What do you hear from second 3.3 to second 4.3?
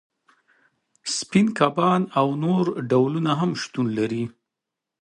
هم شتون لري